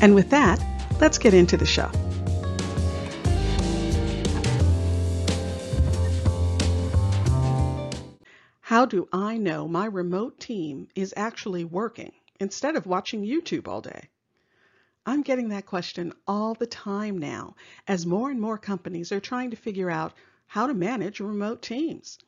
[0.00, 0.64] And with that,
[1.00, 1.90] let's get into the show.
[8.60, 13.80] How do I know my remote team is actually working instead of watching YouTube all
[13.80, 14.10] day?
[15.06, 17.56] I'm getting that question all the time now
[17.88, 20.12] as more and more companies are trying to figure out
[20.46, 22.18] how to manage remote teams.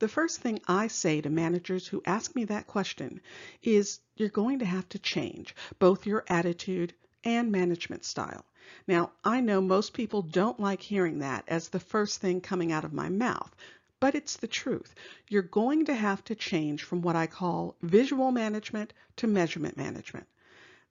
[0.00, 3.20] The first thing I say to managers who ask me that question
[3.64, 8.44] is you're going to have to change both your attitude and management style.
[8.86, 12.84] Now, I know most people don't like hearing that as the first thing coming out
[12.84, 13.52] of my mouth,
[13.98, 14.94] but it's the truth.
[15.28, 20.28] You're going to have to change from what I call visual management to measurement management.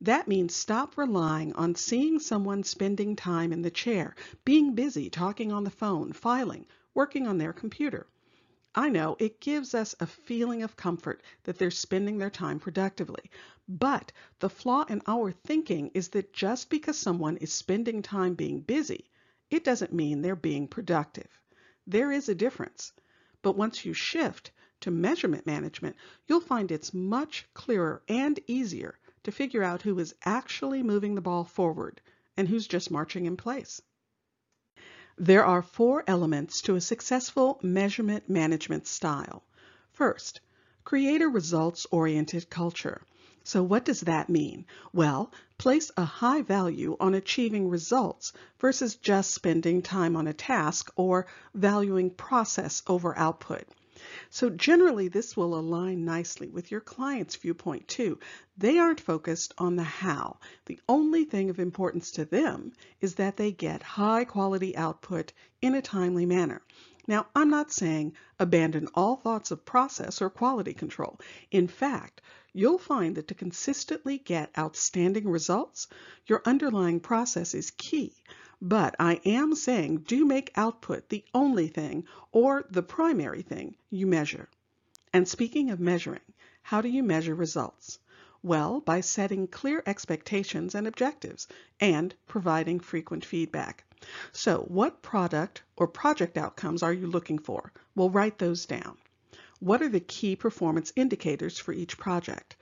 [0.01, 5.53] That means stop relying on seeing someone spending time in the chair, being busy, talking
[5.53, 8.05] on the phone, filing, working on their computer.
[8.79, 13.31] I know it gives us a feeling of comfort that they're spending their time productively.
[13.67, 18.61] But the flaw in our thinking is that just because someone is spending time being
[18.61, 19.09] busy,
[19.49, 21.39] it doesn't mean they're being productive.
[21.87, 22.93] There is a difference.
[23.41, 25.95] But once you shift to measurement management,
[26.27, 31.21] you'll find it's much clearer and easier to figure out who is actually moving the
[31.21, 31.99] ball forward
[32.37, 33.81] and who's just marching in place.
[35.19, 39.43] There are four elements to a successful measurement management style.
[39.91, 40.41] First,
[40.83, 43.01] create a results-oriented culture.
[43.43, 44.65] So what does that mean?
[44.93, 50.91] Well, place a high value on achieving results versus just spending time on a task
[50.95, 53.63] or valuing process over output.
[54.29, 58.19] So generally this will align nicely with your client's viewpoint too.
[58.57, 60.39] They aren't focused on the how.
[60.65, 65.75] The only thing of importance to them is that they get high quality output in
[65.75, 66.61] a timely manner.
[67.07, 71.21] Now, I'm not saying abandon all thoughts of process or quality control.
[71.51, 72.21] In fact,
[72.51, 75.87] you'll find that to consistently get outstanding results,
[76.25, 78.13] your underlying process is key.
[78.59, 84.07] But I am saying do make output the only thing or the primary thing you
[84.07, 84.49] measure.
[85.13, 87.99] And speaking of measuring, how do you measure results?
[88.41, 91.47] Well, by setting clear expectations and objectives
[91.79, 93.83] and providing frequent feedback.
[94.31, 97.71] So what product or project outcomes are you looking for?
[97.95, 98.97] We'll write those down.
[99.59, 102.55] What are the key performance indicators for each project?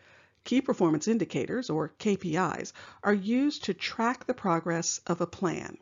[0.43, 2.73] Key performance indicators, or KPIs,
[3.03, 5.77] are used to track the progress of a plan.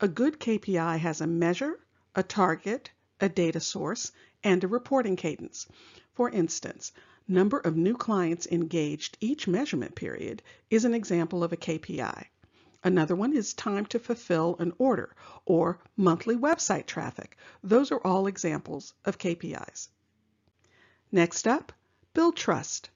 [0.00, 1.78] A good KPI has a measure,
[2.14, 2.90] a target,
[3.20, 4.12] a data source,
[4.44, 5.66] and a reporting cadence.
[6.14, 6.92] For instance,
[7.28, 12.26] number of new clients engaged each measurement period is an example of a KPI.
[12.84, 15.14] Another one is time to fulfill an order
[15.46, 17.36] or monthly website traffic.
[17.62, 19.88] Those are all examples of KPIs.
[21.12, 21.72] Next up,
[22.12, 22.90] build trust.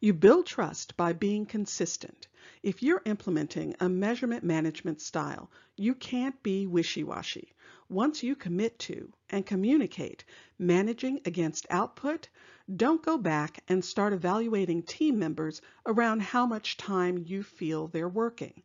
[0.00, 2.28] You build trust by being consistent.
[2.62, 7.52] If you're implementing a measurement management style, you can't be wishy-washy.
[7.88, 10.24] Once you commit to and communicate
[10.56, 12.28] managing against output,
[12.76, 18.08] don't go back and start evaluating team members around how much time you feel they're
[18.08, 18.62] working.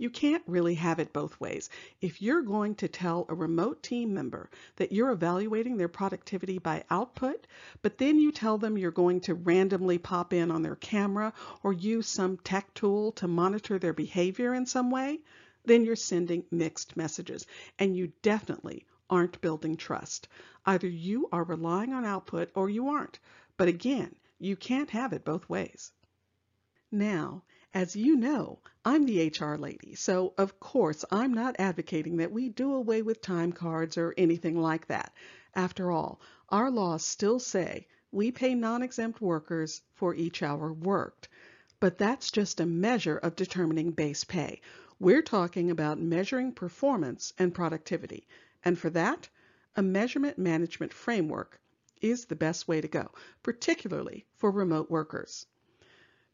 [0.00, 1.68] You can't really have it both ways.
[2.00, 6.84] If you're going to tell a remote team member that you're evaluating their productivity by
[6.88, 7.48] output,
[7.82, 11.32] but then you tell them you're going to randomly pop in on their camera
[11.64, 15.18] or use some tech tool to monitor their behavior in some way,
[15.64, 17.44] then you're sending mixed messages
[17.80, 20.28] and you definitely aren't building trust.
[20.64, 23.18] Either you are relying on output or you aren't.
[23.56, 25.90] But again, you can't have it both ways.
[26.92, 27.42] Now,
[27.74, 32.48] as you know, I'm the HR lady, so of course I'm not advocating that we
[32.48, 35.12] do away with time cards or anything like that.
[35.54, 41.28] After all, our laws still say we pay non-exempt workers for each hour worked.
[41.80, 44.60] But that's just a measure of determining base pay.
[44.98, 48.26] We're talking about measuring performance and productivity.
[48.64, 49.28] And for that,
[49.76, 51.60] a measurement management framework
[52.00, 53.12] is the best way to go,
[53.42, 55.46] particularly for remote workers.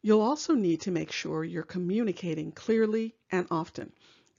[0.05, 3.91] You'll also need to make sure you're communicating clearly and often.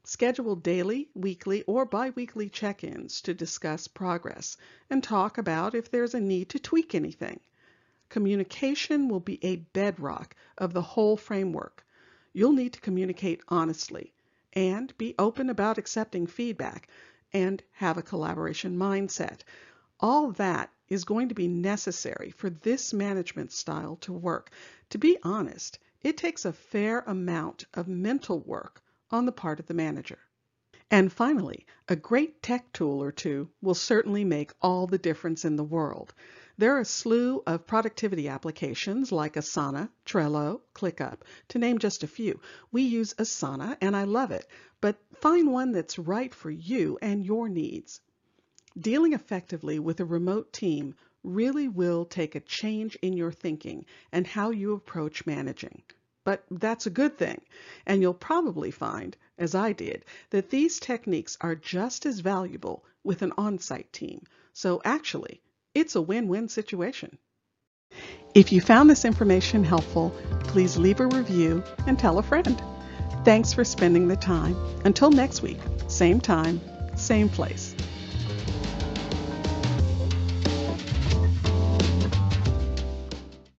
[0.05, 4.57] Schedule daily, weekly, or biweekly check-ins to discuss progress
[4.89, 7.41] and talk about if there's a need to tweak anything.
[8.09, 11.85] Communication will be a bedrock of the whole framework.
[12.33, 14.13] You'll need to communicate honestly
[14.53, 16.87] and be open about accepting feedback
[17.33, 19.41] and have a collaboration mindset.
[19.99, 24.51] All that is going to be necessary for this management style to work.
[24.91, 29.67] To be honest, it takes a fair amount of mental work on the part of
[29.67, 30.19] the manager.
[30.89, 35.57] And finally, a great tech tool or two will certainly make all the difference in
[35.57, 36.15] the world.
[36.59, 42.07] There are a slew of productivity applications like Asana, Trello, ClickUp, to name just a
[42.07, 42.41] few.
[42.71, 44.47] We use Asana and I love it,
[44.81, 48.01] but find one that's right for you and your needs.
[48.79, 54.27] Dealing effectively with a remote team really will take a change in your thinking and
[54.27, 55.83] how you approach managing.
[56.25, 57.41] But that's a good thing,
[57.87, 63.23] and you'll probably find, as I did, that these techniques are just as valuable with
[63.23, 64.25] an on-site team.
[64.53, 65.41] So actually,
[65.73, 67.17] it's a win-win situation.
[68.35, 72.61] If you found this information helpful, please leave a review and tell a friend.
[73.25, 74.57] Thanks for spending the time.
[74.85, 76.61] Until next week, same time,
[76.97, 77.76] same place.